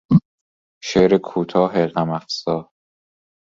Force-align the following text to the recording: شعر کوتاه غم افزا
شعر 0.87 1.11
کوتاه 1.27 1.73
غم 1.95 2.09
افزا 2.19 2.57